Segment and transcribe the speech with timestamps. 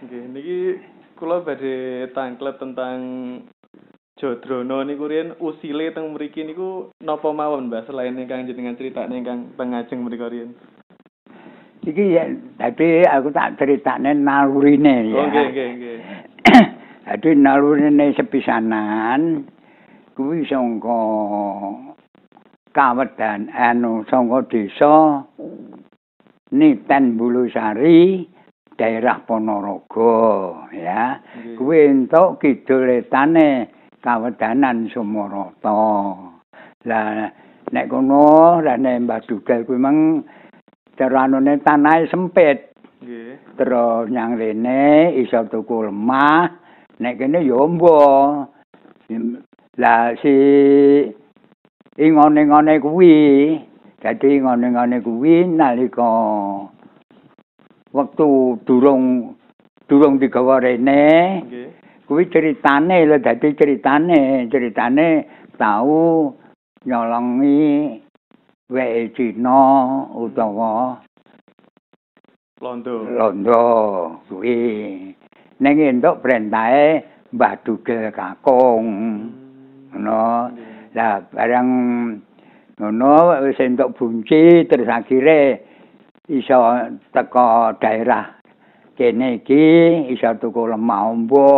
[0.00, 0.80] Nggih, niki
[1.20, 2.96] kula badhe tangklet tentang
[4.16, 9.52] Jodrono niku riyen usile teng mriki niku napa mawon, Mbah, selain ingkang jenengan critakne ingkang
[9.60, 10.56] pengajeng mriku riyen.
[11.84, 12.24] Iki ya
[12.56, 15.20] dadi aku tak critakne nalurine ya.
[15.20, 15.98] Oh, nggih, nggih, nggih.
[17.04, 19.44] Dadi nalurine sepisanan
[20.16, 21.04] kuwi sangka
[22.72, 25.20] kawedan anu sangka desa
[26.54, 28.22] Niten Bulusari
[28.78, 31.18] daerah Ponorogo ya.
[31.58, 33.66] Kuwi entuk kiduletane
[33.98, 36.14] kawedanan Sumarata.
[36.86, 37.26] Lah
[37.74, 40.22] nek kono rene Mbah Dugal kuwi meng
[40.94, 42.78] ceranone tanahe sempit.
[43.02, 43.58] Nggih.
[43.58, 46.48] Terus nyang rene iso tuku lemah,
[47.02, 47.98] nek kene ya ombo.
[49.76, 50.34] Lah si
[52.00, 53.16] ingone-ingone kuwi,
[54.02, 56.10] dadi ingone-ingone kuwi nalika
[57.96, 59.32] wektu durung
[59.88, 61.68] durung digawa rene, Nggih.
[62.10, 64.50] kuwi ceritane lho dadi ceritane.
[64.52, 65.06] Ceritane
[65.56, 66.34] tau
[66.84, 67.96] nyolongi
[68.68, 69.60] weke Cina
[70.12, 70.98] utawa
[72.60, 73.04] Londo.
[73.04, 73.64] londo.
[74.28, 74.56] Kuwi
[75.60, 78.86] ning entuk perintahe Mbah Dugel Kakung.
[79.92, 80.50] Ngono.
[80.96, 81.68] Lah bareng
[82.76, 85.64] ngono wis entuk bunci terus akhire
[86.28, 86.60] iso
[87.08, 88.36] teko daerah
[88.92, 89.64] kene iki
[90.12, 91.48] iso tuku lemah ombo.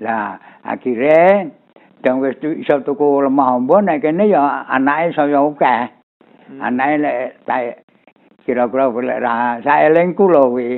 [0.00, 1.52] Lah akhire
[2.00, 5.84] dong wis iso tuku lemah ombo nek kene ya anake saya akeh.
[6.64, 7.84] Anake lek
[8.48, 10.68] kira-kira lek ra saelingku lho kuwi.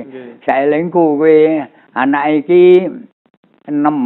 [0.43, 1.63] Saelingku kuwi
[1.95, 2.63] anake iki
[3.71, 3.99] enem.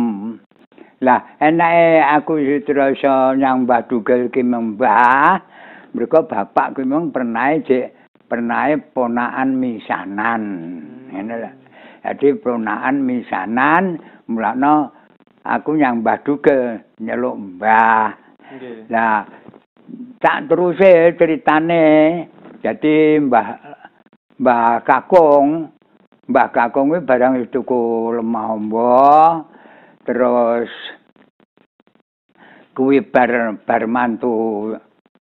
[1.03, 3.03] Lah enake aku terus
[3.35, 5.35] nyang Mbah Dugel ki mbah.
[5.93, 7.91] Mereka bapak kuwi mung pernah jek
[8.25, 10.41] pernah ponakan misanan.
[11.11, 11.51] Ngene lho.
[12.07, 13.99] Jadi ponakan misanan
[14.31, 14.95] mulakno
[15.43, 18.15] aku nyang Mbah Dugel nyeluk mbah.
[18.55, 18.87] Nggih.
[18.87, 19.27] Lah
[20.23, 21.85] tak teruse ceritane.
[22.63, 23.47] Jadi Mbah
[24.39, 25.67] Mbah Kakung,
[26.31, 29.03] Mbah Kakung kuwi barang wis tuku lemah ombo.
[30.03, 30.71] Terus
[32.73, 34.73] kuwi bar bar mantu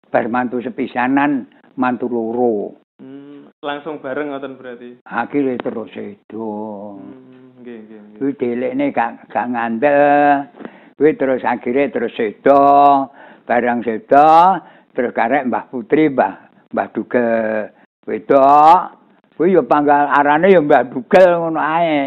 [0.09, 1.47] bar mantu sepisanan
[1.77, 2.81] mantu loro.
[2.99, 4.91] Hmm, langsung bareng ngoten berarti.
[5.05, 6.49] Akhire terus itu.
[6.97, 8.19] Hmm, nggih, nggih, nggih.
[8.19, 10.49] Kuwi delekne gak gak ngandel.
[10.94, 13.10] Kuwi terus akhire terus sedo,
[13.50, 14.62] barang sedo,
[14.94, 16.34] terus karek Mbah Putri, Mbah
[16.71, 17.71] Mbah Dugel
[18.06, 19.03] wedok.
[19.34, 21.99] Kuwi ya panggal arane ya Mbah Dugel ngono ae.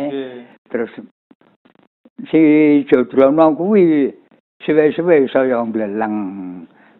[0.72, 0.92] Terus
[2.32, 2.42] si
[2.88, 4.08] Jodrono kuwi
[4.68, 6.16] suwe-suwe saya mbleleng.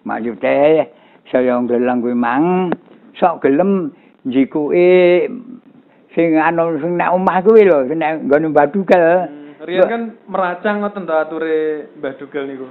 [0.08, 0.88] Maksude
[1.28, 2.72] saya mbleleng kuwi mang
[3.20, 3.92] sok gelem
[4.24, 5.28] njikuki
[6.16, 9.04] sing anu sing nek omah kuwi lho, sing nek nggone Mbah Dugel.
[9.68, 12.68] Riyen kan meracang ngoten to ature Mbah Dugal niku.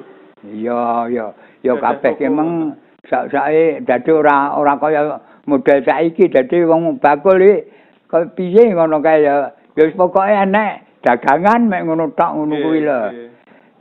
[0.49, 1.27] Iya, iya.
[1.61, 2.73] Ya kabeh ki meng
[3.11, 7.69] sak-sake dadi ora ora kaya model saiki dadi wong bakul iki
[8.09, 9.53] kaya piye ngono kae ya.
[9.77, 13.01] Ya wis pokoke enek dagangan mek ngono tok ngono kuwi lho.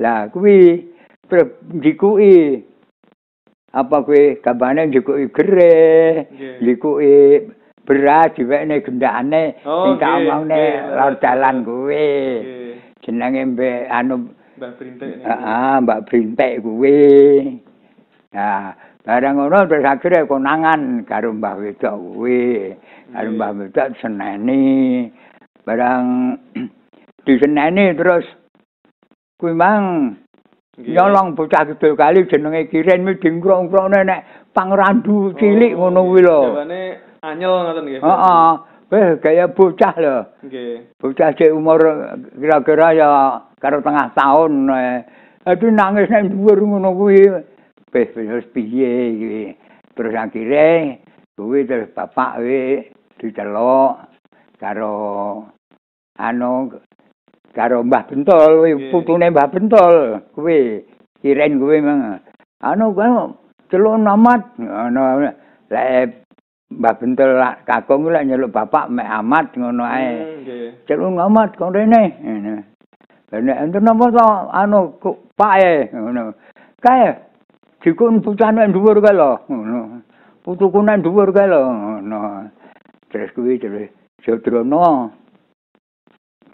[0.01, 0.91] Lah kuwi
[1.29, 2.63] terus njikuki
[3.75, 6.55] apa kuwi gambane njikuki gereh, Nggih.
[6.63, 7.13] njikuki
[7.85, 10.95] beras diwekne gendakane Oh, sing tak nggih, omongne nggih.
[10.95, 11.55] lor dalan.
[11.61, 12.35] Nggih.
[13.03, 14.15] Jenenge mbek anu
[14.55, 15.27] Brintik niku.
[15.27, 16.99] Heeh, Mbak Brintek kuwi.
[18.31, 18.71] Nah,
[19.03, 22.71] barang ngono terus akhire konangan karo Mbah Wedok kuwi.
[23.11, 23.29] Karo.
[23.35, 25.11] Mbah Wedok seneni.
[25.67, 26.39] Barang
[27.27, 28.23] diseneni terus
[29.35, 30.15] kuwi mang
[30.75, 30.91] Nggih.
[30.91, 36.39] nyolong bocah kidul kali jenenge Kiren mi dingkrong-krone nek pangrandu cilik Oh, ngono kuwi lho.
[36.51, 36.81] Jawane
[37.23, 38.01] anyel ngoten nggih.
[38.03, 38.51] Heeh.
[38.91, 40.17] Weh kaya bocah lho.
[40.43, 40.99] Nggih.
[40.99, 41.79] Bocah cek umur
[42.35, 43.09] kira-kira ya
[43.55, 44.67] karo tengah tahun.
[44.67, 44.99] Eh.
[45.47, 47.23] Aduh nangis nang dhuwur ngono kuwi.
[47.95, 49.55] Wis wis piye iki.
[49.95, 50.99] Terus akhire
[51.39, 54.11] kuwi terus bapak kuwi diceluk
[54.59, 54.95] karo
[56.19, 56.67] anu
[57.55, 59.95] karo Mbah Bentol kuwi putune Mbah Bentol
[60.35, 60.83] kuwi.
[61.23, 62.19] Kiren kuwi mang.
[62.59, 63.07] Anu kuwi
[63.71, 65.31] celuk namat ngono.
[65.71, 66.27] Lek
[66.75, 70.11] Mbah Bentol kakung lek nyeluk bapak mek amat ngono ae.
[70.11, 70.69] Hmm, Nggih.
[70.85, 72.03] Celuk ngamat kok rene.
[72.19, 72.53] Ngono.
[73.35, 76.35] Nek enten napa to anu kok pae ngono.
[76.83, 77.15] Kae
[77.79, 80.03] dikon pucane dhuwur kae lho ngono.
[80.43, 82.51] Putuku nang dhuwur kae lho ngono.
[83.09, 83.89] Terus kuwi terus
[84.25, 85.24] Jodrono.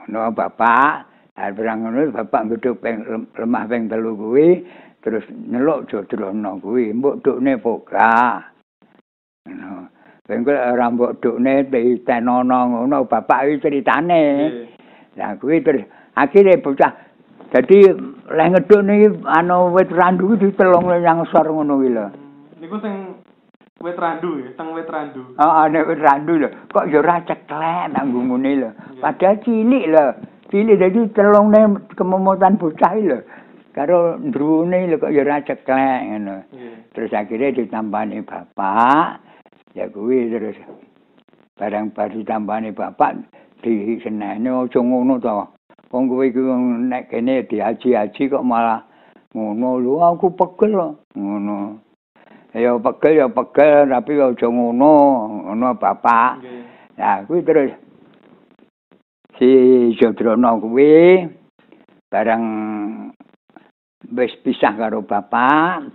[0.07, 0.94] Ngono bapak,
[1.38, 4.65] arep ngono bapak ngeduk peng lem- lemah peng telu kuwi
[5.01, 8.42] terus nyeluk Jodrono kuwi mbok dukne poka.
[9.50, 9.89] Ngono.
[10.31, 14.24] Kok ora mbok dukne ditenono ngono bapak iki critane.
[15.18, 15.83] Lah kuwi terus
[16.15, 16.94] akhire bocah
[17.51, 17.83] dadi
[18.31, 22.07] leh ngeduk niki anu wit randu ditelong yang sor ngono kuwi lho.
[22.62, 23.10] Niku sing
[23.81, 25.21] wit randu ya, teng wit randu.
[25.35, 26.49] Heeh, oh, nek wit randu lho.
[26.69, 28.69] Kok ya ora ceklek nang ngene lho.
[29.01, 30.05] Padahal cilik lho.
[30.49, 31.61] Cilik dadi telongne
[31.97, 33.19] kemomotan bocah lho.
[33.73, 36.35] Karo ndrune lho kok ya ora ceklek ngono.
[36.93, 39.31] Terus akhirnya ditambani bapak.
[39.71, 40.57] ya kuwi terus
[41.55, 43.23] barang bar ditambani bapak
[43.63, 45.47] di senene aja ngono to
[45.91, 46.43] wong kuwi iku
[46.87, 48.83] nek kene diaji-aji kok malah
[49.31, 51.79] ngono lho aku pegel ngono
[52.51, 54.94] ya pegel ya pegel tapi aja ngono
[55.48, 56.31] ngono bapak.
[57.00, 57.71] Ya kuwi terus.
[59.39, 59.50] Si
[59.98, 61.24] Jodrono kuwi
[62.12, 62.45] barang
[64.12, 65.88] wis pisah karo bapak.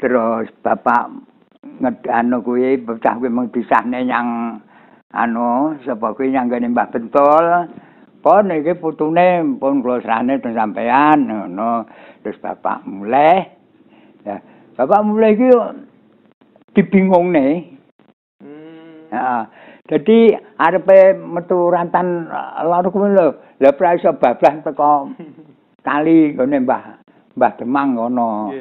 [0.00, 1.12] Terus bapak
[1.84, 4.58] ngedano kuwi bocah kuwi mung disahne yang
[5.12, 7.46] anu sapa kuwi nyanggane Mbah Bentol
[8.18, 11.84] pon iki putune pun kula serane teng sampean ngono.
[12.24, 13.44] Terus bapak mulai
[14.24, 15.50] ya bapak mulai iki
[16.78, 17.46] dibingungne.
[18.38, 19.10] Hmm.
[19.10, 19.50] ya
[19.90, 22.30] jadi arepe metu rantan
[22.62, 23.34] loro kuwi lho.
[23.58, 25.10] Lha pra iso bablas teko
[25.88, 26.82] kali ngene Mbah
[27.34, 28.54] Mbah Demang ngono.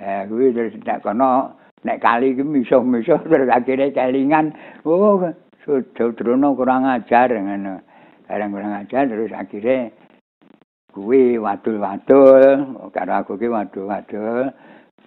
[0.00, 1.52] Eh, kuwi terus nek kono
[1.84, 4.56] nek kali iki misuh-misuh terus akhire kelingan.
[4.88, 5.20] Oh
[5.64, 7.80] Sudrono kurang ajar ngono
[8.24, 9.92] barang kurang ajar terus akhire
[10.92, 12.44] kuwi wadul-wadul
[12.92, 14.52] karo aku ki wadul-wadul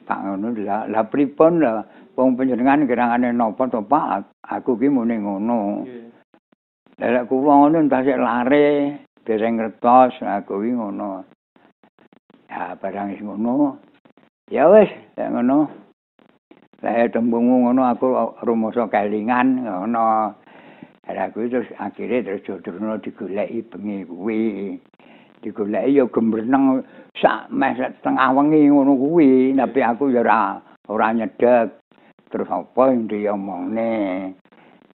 [0.07, 1.05] tak ngono lah.
[1.11, 1.83] Pripun lah
[2.15, 4.31] wong panjenengan kirangane napa to Pak?
[4.47, 5.83] Aku ki muni ngono.
[6.97, 11.27] Lha kula ngono entah lare dereng ngertos aku ki ngono.
[12.47, 13.77] Ya barang ngono.
[14.47, 14.89] Ya wis
[15.19, 15.67] ngono.
[16.81, 18.07] Lah tembung ngono aku
[18.47, 20.33] rumoso kelingan ngono.
[21.07, 24.41] Lah kuwi terus akhire terus jodrono digoleki bengi kuwi.
[25.37, 26.81] Digoleki ya gemreneng
[27.21, 30.57] sak meh setengah wengi ngono kuwi, tapi aku ya ora
[30.89, 31.77] ora nyedek.
[32.27, 34.33] Terus apa yang diomongne?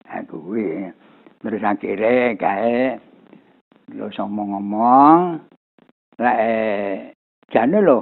[0.05, 0.91] Aku kuwi
[1.43, 2.99] terus akhire kae
[3.95, 5.43] lo ngomong-ngomong.
[6.19, 7.11] Lah eh
[7.51, 7.99] jane lho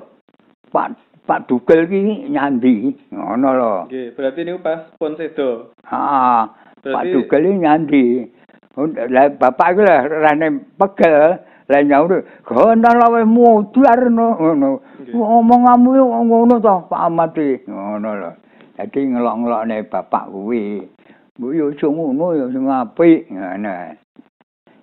[0.70, 0.94] Pak
[1.26, 3.74] Pak Dugel ki nyandi ngono lho.
[3.88, 5.72] Nggih, berarti niku pas pun sedo.
[5.86, 6.42] Heeh.
[6.82, 8.06] Pak Dugel ki nyandi.
[9.12, 11.36] Lah bapak iku lah rene pegel,
[11.72, 15.90] lah nyaur, "Gono lawe mudhar ngono." Omonganmu
[16.28, 17.64] ngono to, Pak Amati.
[17.68, 18.32] Ngono lho.
[18.76, 20.84] Dadi ngelok-ngelokne bapak kuwi.
[21.40, 23.98] Bu yo ngono yo sing apik ngono.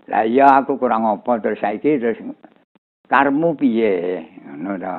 [0.09, 2.17] Lah iya aku kurang apa terus saiki terus
[3.09, 4.25] karmu piye?
[4.49, 4.97] Ngono to.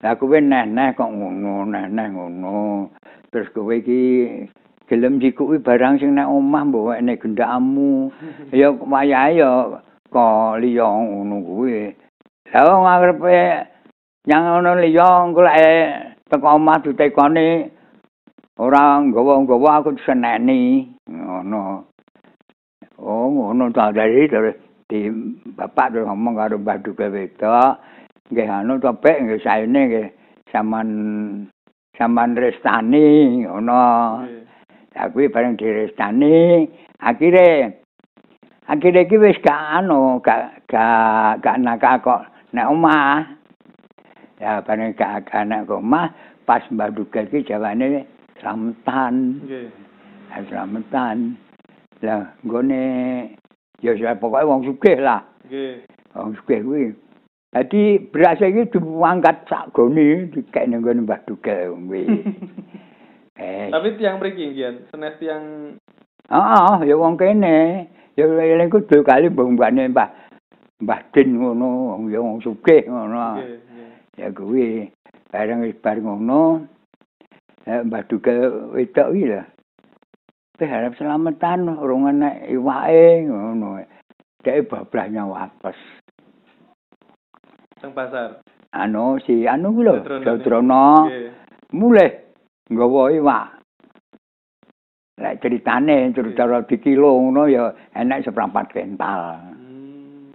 [0.00, 2.88] Lah kowe neh-neh kok ngono, neh-neh ngono.
[3.28, 4.32] Terus kowe iki
[4.88, 8.08] gelem dikuwi barang sing nek omah mbok nek gendakmu.
[8.56, 9.50] ya wayahe ya
[10.58, 11.94] liya ngono kuwi.
[12.50, 13.38] Lah wong arepe
[14.26, 17.48] nyang ngono liya engko lek teko omah ditekoni
[18.58, 21.86] ora nggawa-nggawa aku diseneni ngono.
[23.00, 24.58] Oh ngono ta dari terus
[24.90, 25.06] di
[25.54, 27.78] bapak terus ngomong karo Mbah Duke wedok
[28.30, 30.08] nggih anu topek nggih saene nggih
[30.50, 30.88] sampean
[31.94, 33.82] sampean restani ngono
[34.94, 36.66] ya kuwi bareng direstani
[36.98, 37.79] akhire
[38.70, 42.22] akhire iki wis gak anu gak gak gak nakal kok
[42.54, 43.26] nek omah.
[44.38, 46.14] Ya bareng gak anak omah
[46.46, 48.06] pas mbak duga iki jawane
[48.38, 49.68] slametan nggih.
[50.46, 51.34] Slametan
[52.00, 52.82] lah nggone
[53.82, 55.26] ya pokoke wong sugih lah.
[55.50, 55.82] Nggih.
[56.14, 56.84] Wong sugih kuwi.
[57.50, 57.82] Jadi
[58.14, 62.06] beras iki diangkat sak goni dikek ning nggon Mbah Dugel kuwi.
[63.42, 63.66] eh.
[63.74, 65.74] Tapi tiang mriki nggih, senes tiang
[66.30, 67.90] Heeh, ya wong kene.
[68.20, 70.12] Ya eling kudu kali mbane Mbah
[70.84, 73.40] Mbah Din ngono, ya wong sugih ngono.
[74.16, 74.92] Ya kuwi
[75.32, 76.68] bareng wis bar ngono.
[77.64, 79.40] Mbah Dugel wedok iki lho.
[80.60, 83.80] Berharap selamatan urung enek iwake ngono.
[84.44, 85.80] Dek bablahnya wates.
[87.80, 88.44] Teng pasar.
[88.76, 91.08] Anu si anu ku lho, Jodrono.
[91.72, 92.12] Mulih
[92.68, 93.59] nggawa iwak.
[95.20, 99.36] Lek ceritane cara di kilo ngono ya enek seperempat kental.
[99.52, 100.32] Hmm.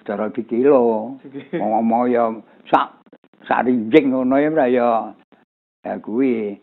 [0.00, 1.12] Cara di kilo.
[1.52, 2.32] Ngomong ya
[2.72, 3.04] sak
[3.44, 4.90] sak rinjing ngono ya ya.
[5.84, 6.56] Ya kuwi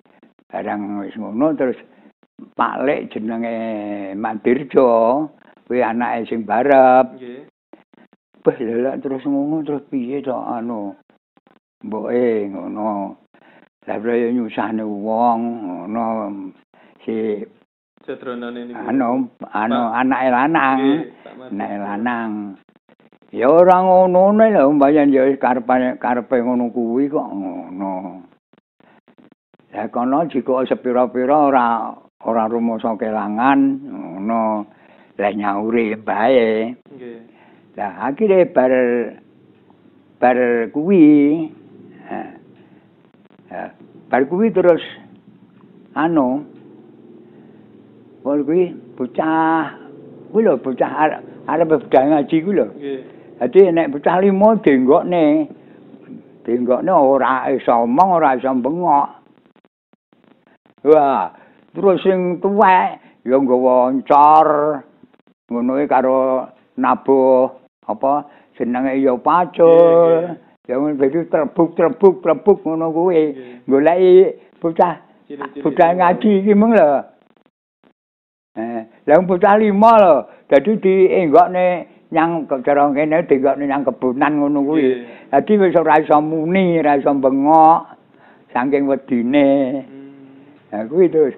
[0.49, 1.77] barang wis ngono terus
[2.39, 3.57] Pak Lek jenenge
[4.15, 5.27] Mandirjo,
[5.69, 7.13] kuwi anake sing barep.
[7.13, 7.45] Nggih.
[8.47, 10.97] Wah, lelak terus ngono terus piye to anu.
[11.85, 13.19] Mboke ngono.
[13.85, 16.05] Lah yo nyusahne wong ngono.
[17.09, 17.41] Si
[18.05, 18.77] Jodrono niku.
[18.77, 20.79] anu anu anake lanang.
[21.25, 22.31] Anake lanang.
[23.33, 28.21] Ya ora ngono lho mbayan ya karepe karepe ngono kuwi kok ngono.
[29.73, 31.93] Ya kono jika sepira-pira ora
[32.25, 34.65] ora rumasa kelangan ngono.
[35.17, 36.73] Lah nyauri bae.
[36.93, 37.19] Nggih.
[37.77, 38.73] Lah akhire bar
[40.21, 40.37] bar
[40.73, 41.05] kuwi
[42.09, 42.29] eh,
[43.53, 43.69] eh,
[44.09, 44.81] bar kuwi terus
[45.93, 46.58] anu
[48.29, 49.73] Pol kuwi bocah
[50.29, 52.67] kuwi lho bocah arep arep budal ngaji kuwi lho.
[52.77, 53.01] Nggih.
[53.41, 55.49] Dadi nek bocah limo denggokne
[56.45, 59.09] denggokne ora iso omong ora iso bengok.
[60.93, 61.33] Wah,
[61.73, 64.47] terus sing tuwek ya nggawa encor
[65.49, 67.49] ngono karo nabuh
[67.89, 70.37] apa jenenge ya pacul.
[70.69, 73.33] Ya ngono dadi trebuk trebuk trebuk ngono kuwi.
[73.65, 75.65] Goleki bocah Cilik-cilik.
[75.65, 77.17] bocah ngaji iki meng lho.
[79.05, 80.15] Eh, lha bocah lima lho.
[80.49, 81.65] Dadi dienggokne
[82.11, 85.05] nyang cara kene dienggokne nyang kebunan ngono kuwi.
[85.31, 87.85] Dadi wis ora iso muni, ora iso bengok
[88.53, 89.47] saking wedine.
[89.85, 90.73] Hmm.
[90.73, 91.35] Nah kuwi terus.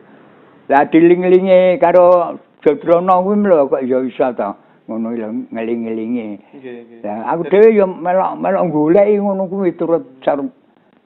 [0.69, 4.49] Lah diling-linge karo Jodrono kuwi lho kok ya iso to.
[4.87, 6.27] Ngono lho ngeling-elinge.
[6.55, 7.03] Nggih.
[7.03, 10.39] Lah aku dhewe ya melok melok goleki ngono kuwi turut sar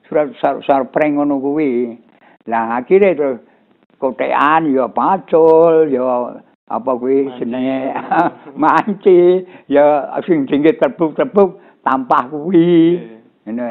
[0.06, 1.98] surat sar, sarpreng ngono kuwi.
[2.46, 3.42] Lah akhire terus
[4.00, 6.36] kotekan ya pacul ya
[6.66, 7.94] apa kuwi jenenge
[8.62, 12.98] manci ya sing tinggi terbuk-terbuk tampah kuwi.
[13.46, 13.66] Ngono.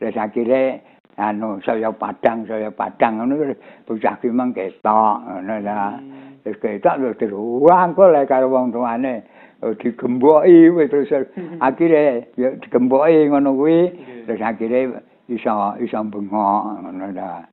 [0.00, 0.80] Terus akhire
[1.20, 6.00] anu saya padang saya padang ngono terus bocah ki meng ketok ngono lah.
[6.00, 6.40] Hmm.
[6.40, 9.28] Terus ketok terus diruangkul le karo wong tuane.
[9.60, 11.12] Digemboki wis terus
[11.68, 13.92] akhire ya digemboki ngono kuwi
[14.24, 17.44] terus akhire iso iso bengok ngono lah.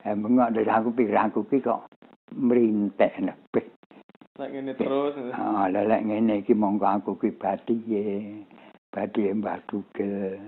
[0.00, 1.84] Eh bengok aku pikir aku ki kok
[2.32, 3.20] merintek.
[3.20, 5.12] Nek ngene terus.
[5.36, 8.40] Ah lah lek ngene iki monggo aku ki badiye.
[8.88, 10.40] Badiye Mbah Dugel.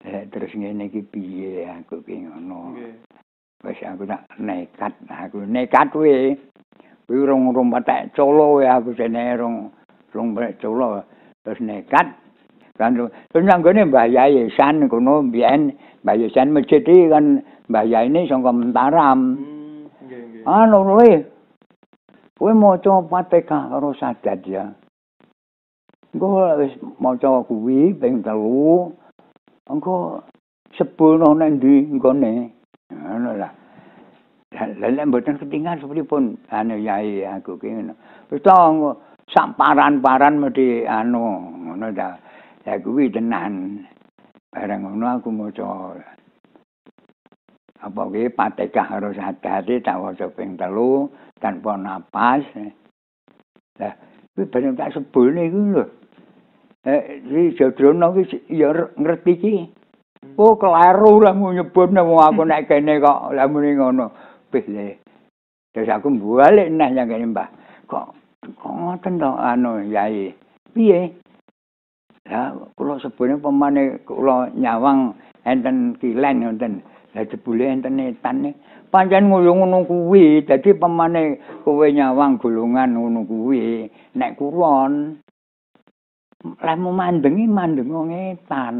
[0.00, 2.72] Eh terus ngene iki piye aku ki ngono.
[2.72, 2.94] Nggih.
[3.60, 6.32] Wis aku tak nekat, aku nekat kuwi.
[7.04, 9.68] Kuwi urung urung patek colo wae aku jene rung
[10.16, 11.04] rung patek colo.
[11.44, 12.08] Terus nekat.
[12.78, 18.10] Kan terus nanggone Mbah Yai San kono mbiyen Mbah Yai masjid iki kan Mbah Yai
[18.10, 19.20] ini saka Mentaram.
[19.38, 20.48] Hmm.
[20.48, 21.10] Anu kowe.
[22.40, 24.64] Kowe maca Fatihah karo sadat ya.
[26.10, 28.90] Engko wis maca kuwi ping telu.
[29.68, 30.24] Engko
[30.74, 32.50] sepuluh nang ndi nggone.
[32.90, 33.52] Ngono lah.
[34.50, 37.94] Lah lek mboten ketinggal sepripun anu yai aku ki ngono.
[38.32, 38.90] Wis to engko
[39.30, 42.18] sak paran-paran mesti anu ngono ta.
[42.64, 43.86] Ya kuwi tenan.
[44.50, 45.96] Bareng ngono aku maca
[47.80, 51.08] apa kuwi Fatihah karo sadat tak waca ping telu
[51.40, 52.44] tanpa napas.
[53.80, 53.94] Lah
[54.36, 55.84] kuwi bareng tak sebulne iku lho.
[56.80, 59.54] Eh, si Jodrono ki ya ngerti ki.
[60.36, 64.12] Oh, kelaru lah mau nyebutnya wong aku nek kene kok lah muni ngono.
[64.52, 65.00] Wis le.
[65.72, 67.48] Terus aku balik neh yang kene Mbah.
[67.88, 68.06] Kok
[68.56, 70.32] kok ngoten to anu Yai.
[70.72, 71.12] Piye?
[72.30, 76.78] Lah kula sebune pemane kula nyawang enten kilen ngoten.
[77.10, 78.54] Lah jebule enten etan
[78.94, 80.46] pancen ngoyo ngono kuwi.
[80.46, 83.90] Dadi pemane kowe nyawang golongan ngono kuwi.
[84.14, 85.18] Nek kulon
[86.40, 88.76] lah mau mandengi mandeng wong etan.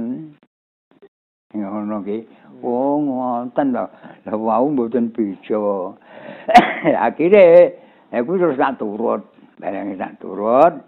[1.51, 2.19] Ngono ki.
[2.63, 3.85] Oh, ngoten to.
[4.31, 5.91] Lah wau mboten bisa.
[7.07, 7.75] Akhire
[8.15, 9.27] aku terus tak turut.
[9.59, 10.79] Barang tak turut.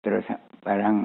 [0.00, 0.24] Terus
[0.62, 0.96] barang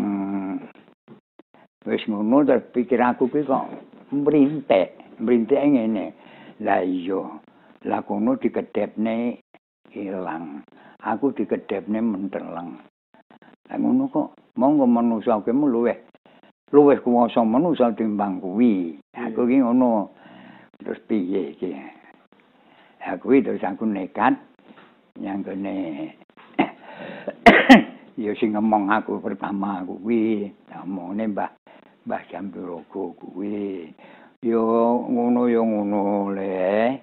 [1.83, 3.67] wis ngono terus pikir aku ki kok
[4.11, 5.19] mrintek.
[5.19, 6.05] Mrintek ngene.
[6.63, 7.21] Lah iya.
[7.87, 9.39] Lah kono dikedepne
[9.93, 10.63] ilang.
[11.03, 12.79] Aku dikedepne menteleng.
[13.67, 15.97] Lah ngono kok monggo manusa kuwi luweh
[16.73, 18.97] luweh kuwasa manusa timbang kuwi.
[19.13, 20.09] Aku ki ngono.
[20.83, 21.71] Terus piye iki?
[23.03, 24.35] Aku itu terus aku nekat
[25.21, 26.09] yang kene
[28.23, 31.51] ya sing ngomong aku pertama kuwi ngomongane Mbah
[32.03, 33.87] Mbah Jambirogo kuwi
[34.43, 34.59] ya
[35.07, 36.99] ngono ya ngono le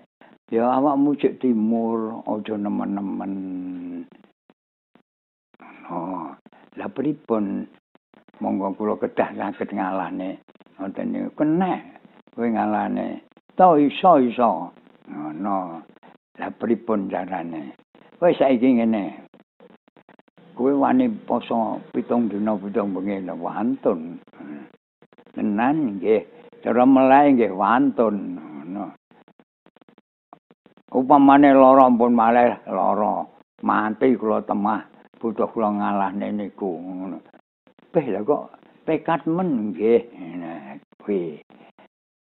[0.52, 3.34] ya awakmu cek timur aja nemen-nemen
[5.88, 6.36] oh
[6.76, 7.64] lah pripun
[8.44, 10.36] monggo kula kedah saged ngalane
[10.76, 11.80] ngoten niku kenek
[12.36, 13.24] kowe ngalane
[13.56, 14.68] to iso iso
[15.08, 15.80] ngono
[16.36, 17.72] lah pripun carane
[18.20, 19.16] wis saiki ngene
[20.52, 24.20] kowe wani poso pitung dina pitung bengi wantun
[25.34, 26.22] tenan nggih.
[26.60, 28.16] Cara melai nggih wantun.
[28.36, 28.84] Ngono.
[30.90, 33.26] Upamane lara pun malih lara.
[33.60, 34.84] Mati kula temah
[35.20, 36.70] butuh kula ngalahne niku.
[36.80, 37.18] Ngono.
[37.90, 38.54] Peh lha kok
[38.86, 40.00] tekad men nggih?
[41.00, 41.40] Kuwi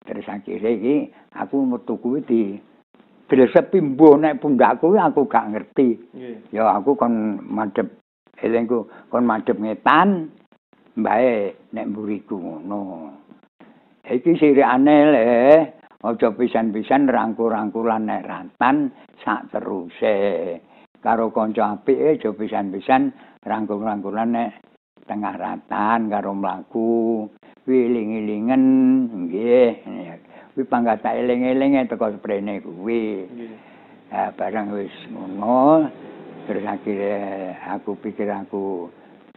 [0.05, 0.95] terus akhire iki
[1.33, 2.41] aku metu kuwi di
[3.25, 5.97] Filsafat mbuh nek pundakku aku gak ngerti.
[6.53, 7.89] Ya aku kon madhep
[8.37, 10.29] elingku kon madhep ngetan
[10.95, 13.11] mbae nek mburiku ngono.
[14.05, 15.25] Iki sirikane le
[16.05, 20.17] aja pisan-pisan rangkul-rangkulan nek rantan sak teruse.
[21.01, 23.13] Karo kanca apike aja pisan-pisan
[23.45, 24.49] rangkul-rangkulan nek
[25.05, 27.27] tengah rantan karo mlaku.
[27.65, 28.63] Wiling-ilingen
[29.09, 29.73] nggih.
[30.55, 33.25] kuwi panggata eling-elinge teko sprene kuwi.
[33.25, 33.75] Nggih.
[34.11, 35.89] barang wis ngono
[36.45, 38.87] terus akhirnya aku pikir aku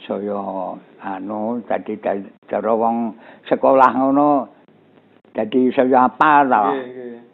[0.07, 1.99] saya anu tadi
[2.47, 3.17] cara wong
[3.49, 4.49] sekolah ngono
[5.35, 6.65] dadi saya apa to.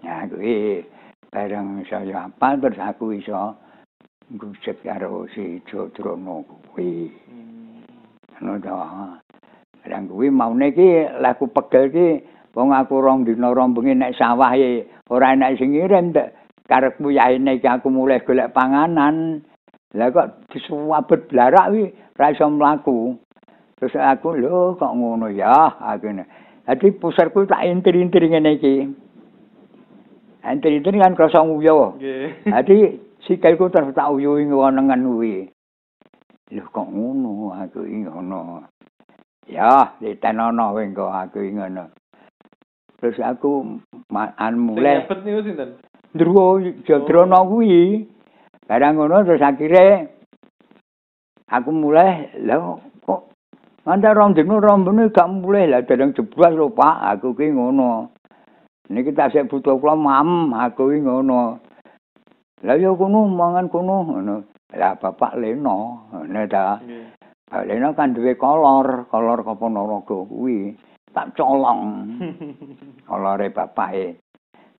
[0.04, 0.85] Ya kuwi
[1.33, 3.56] bareng saya apa terus aku iso
[4.33, 7.11] ngrujuk karo si Jodrono kuwi.
[8.40, 8.76] Ngono to.
[9.85, 12.09] Barang kuwi maune iki laku pegel iki
[12.54, 16.14] Wong aku rong dina rong bengi nek sawah e ora enak sing ngirim
[16.71, 19.42] karepku yaene iki aku mulai golek panganan.
[19.95, 23.15] Lah kok disuwabet blarak wi ora iso mlaku.
[23.79, 26.11] Terus aku lho kok ngono ya aku.
[26.67, 28.77] Dadi pusarku tak intir-intir ngene iki.
[30.43, 31.95] Intir-intir kan krasa nguyu.
[32.01, 32.27] Nggih.
[32.51, 32.77] Dadi
[33.23, 35.47] sikilku terus tak uyuhi ngonengan kuwi.
[36.51, 38.67] Lho kok ngono aku iki ngono.
[39.47, 41.87] Ya, ditenono wing kok aku iki ngono.
[42.99, 43.79] Terus aku
[44.11, 45.07] an mulai.
[45.07, 45.71] Sing niku sinten?
[46.17, 47.45] Ndruwo oh.
[47.47, 48.13] kuwi.
[48.64, 50.09] Barang ngono terus akhire
[51.52, 53.28] aku mulai lho kok
[53.85, 58.09] Manda rong dino rong bene gak mulai lah dereng jeblas lho Pak aku ki ngono.
[58.88, 61.61] Niki tak sik butuh kula mam aku ki ngono.
[62.64, 64.37] Lah yo kono mangan kono ngono.
[64.73, 66.80] Lah Bapak Leno ngene ta.
[67.44, 70.72] Pak Leno kan duwe kolor, kolor Kaponorogo kuwi.
[71.14, 71.81] tak colong.
[73.14, 74.18] Olore bapake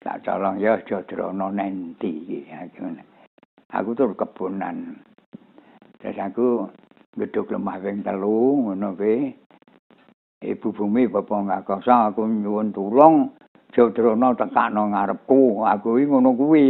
[0.03, 2.44] tak colong ya aja drono nenti iki
[3.70, 3.96] aku.
[3.96, 4.98] Tur kebunan.
[6.03, 6.48] Terus aku
[7.16, 9.33] gedhog lemah ping telu ngono kuwi.
[10.44, 13.33] Ibu bumi bapak ngakosa aku nyuwun tulung
[13.72, 15.64] Jodrono tekakno ngarepku.
[15.64, 16.68] Aku iki ngono kuwi.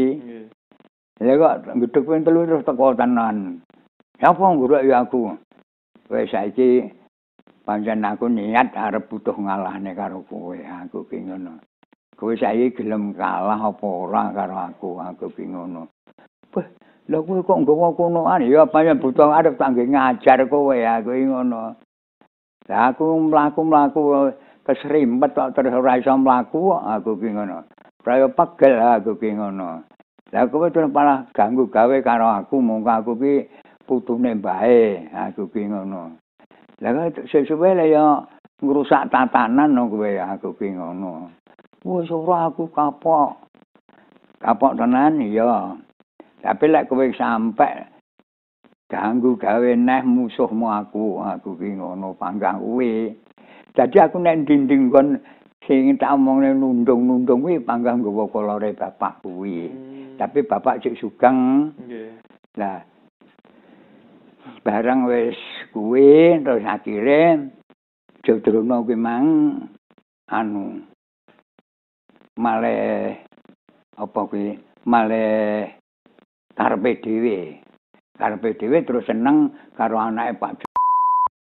[1.18, 1.36] Nggih.
[1.40, 3.64] kok gedhog ping telu terus teko tenan.
[4.22, 5.34] Apa nguruk ya aku?
[6.12, 6.84] Wes saiki
[7.64, 11.56] pancen aku niat arep butuh ngalahne karo kowe aku ki ngono
[12.12, 15.88] kowe saiki gelem kalah apa ora karo aku aku ki ngono
[17.08, 21.76] lha kowe kok nggawa konoan ya pancen butuh arep tak ngajar kowe aku ki ngono
[22.64, 24.32] lah aku mlaku-mlaku
[24.64, 27.64] kesrimpet kok terus ora iso mlaku aku ki ngono
[28.00, 29.84] prayo pegel aku ki ngono
[30.32, 33.34] lah kowe terus malah ganggu gawe karo aku mung aku ki
[33.84, 36.24] putune bae aku ki ngono
[36.82, 38.18] Lah sesuwe le ya
[38.58, 41.30] ngrusak tatanan no kowe aku ki ngono.
[41.86, 43.38] Wis ora aku kapok.
[44.42, 45.78] Kapok tenan ya.
[46.44, 47.88] Tapi lek kowe sampe
[48.92, 53.16] ganggu gawe neh musuhmu aku, aku ki ngono panggang kuwi.
[53.72, 55.16] Dadi aku nek dinding kon
[55.64, 59.72] sing tak omongne nundung-nundung kuwi panggang nggawa kolore bapak kuwi.
[59.72, 60.20] Hmm.
[60.20, 61.72] Tapi bapak cek sugeng.
[61.80, 62.12] Nggih.
[62.60, 62.84] Lah
[64.64, 65.40] barang wis
[65.72, 67.52] kuwi terus akhire
[68.24, 69.26] Jodrono kuwi mang
[70.28, 70.80] anu
[72.36, 72.76] male
[73.96, 74.56] apa kuwi
[74.88, 75.24] male
[76.54, 77.60] karepe dhewe
[78.18, 80.52] karepe dhewe terus seneng karo anake Pak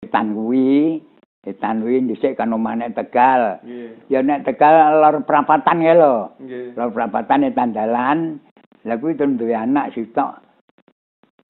[0.10, 1.02] Tan kuwi
[1.46, 3.62] Etan kuwi dhisik kan omane Tegal.
[3.62, 3.94] Yeah.
[4.10, 6.34] Ya nek Tegal lor prapatan ya lho.
[6.42, 6.74] Yeah.
[6.74, 8.42] Lor prapatan etan dalan.
[8.82, 10.46] Lah kuwi duwe anak sitok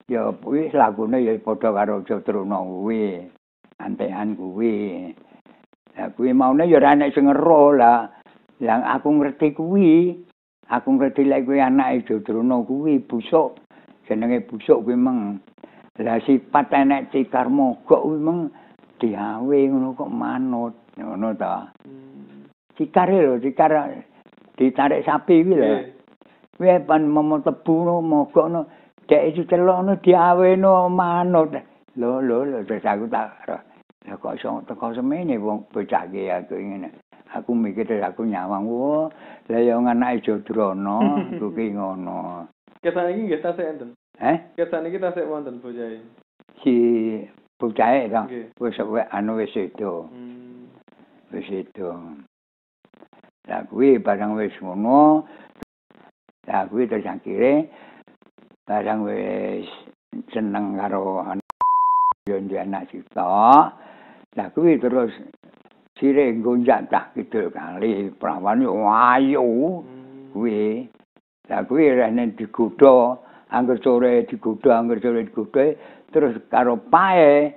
[0.05, 3.25] ya kuwi lagune ya padha karo Jatruna kuwi
[3.81, 5.09] antekan kuwi
[5.97, 8.13] lah kuwi maune ya ora nek sing ngero lah
[8.61, 10.13] yang aku ngerti kuwi
[10.69, 13.59] aku ngerti lek kuwi anake Jatruna kuwi busuk
[14.07, 15.39] jenenge busuk kuwi meng
[15.99, 18.39] lah sifat enek cikar mogok kuwi meng
[18.99, 22.47] diawe ngono kok manut ngono ta hmm.
[22.79, 23.71] cikar lho cikar
[24.55, 25.73] ditarik sapi kuwi lho
[26.57, 28.61] kuwi pan momo tebu mogok no
[29.05, 31.53] Dek itu celokno diaweno manut.
[31.93, 33.29] Lho lho lho terus aku tak
[34.05, 36.89] Lah kok iso teko semene wong bocah iki aku ngene.
[37.35, 39.11] Aku mikir aku nyawang wo.
[39.51, 42.47] Lah ya anake Jodrono aku ki ngono.
[42.79, 43.91] Kesan iki nggih tasik enten.
[44.23, 44.37] Eh?
[44.55, 46.07] Kesan iki tasik wonten bocah iki.
[46.63, 46.75] Si
[47.59, 48.23] bocah e to.
[48.63, 48.79] Wis
[49.11, 50.07] anu wis itu.
[50.07, 50.71] Hmm.
[51.35, 51.89] Wis itu.
[53.51, 55.27] Lah kuwi barang wis ngono.
[56.47, 57.67] Lah kuwi terus akhire
[58.63, 59.67] barang wis
[60.31, 61.43] seneng karo anak
[62.31, 63.75] yo anak sita.
[64.39, 65.11] Lah kuwi terus
[65.95, 69.81] sire gonjak tak kidul kali prawan yo ayu
[70.35, 70.87] kuwi.
[71.47, 73.15] Lah kuwi rene digodha
[73.53, 75.75] angger sore digodha angger sore digodha
[76.11, 77.53] terus karo pae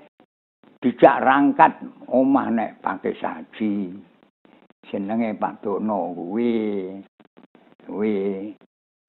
[0.79, 1.73] dijak rangkat
[2.07, 3.91] omah nek pakai saji.
[4.89, 6.55] Jenenge Pak Dono kuwi.
[7.89, 8.53] kuwi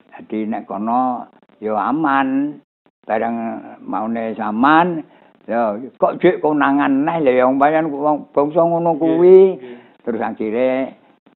[0.07, 1.27] dadi nek kono
[1.59, 2.55] ya aman
[3.03, 3.37] bareng
[3.83, 5.03] maune saman
[5.47, 7.87] ya kok jek konangan neh ya wong pancen
[8.33, 9.55] bangsa ngono kuwi.
[10.03, 10.95] terus akhire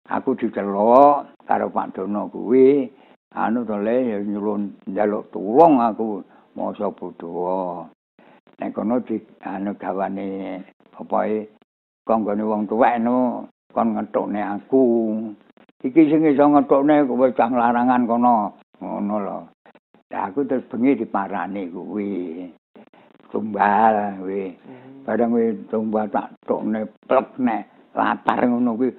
[0.09, 2.89] aku diceluk karo Pak Dono kuwi.
[3.33, 6.21] Anu to le ya nyulun njaluk tulung aku
[6.53, 7.89] masa bodho.
[8.61, 10.61] Nek kono di anu gawane
[10.93, 11.49] apa e
[12.05, 14.83] kanggone wong tuwek no kon ngetukne aku.
[15.83, 18.53] Iki sing iso ngetokne kowe cah larangan kono.
[18.77, 19.39] Ngono lho.
[20.13, 22.45] Ya aku terus bengi diparani kuwi
[23.33, 24.53] tumbal kuwi
[25.01, 27.65] bareng kuwi tumbal tak tokne plek nek
[27.97, 28.93] latar ngono kuwi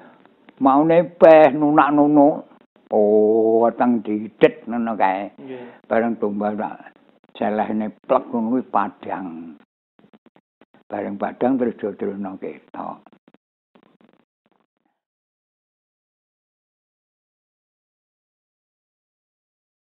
[0.58, 2.34] maune peh nunak nunuk
[2.90, 5.30] oh weteng didet ngono kae
[5.86, 6.90] bareng tumbal tak
[7.38, 9.54] celehne plek ngono kuwi padang
[10.90, 13.13] bareng padang terus jodrono ketok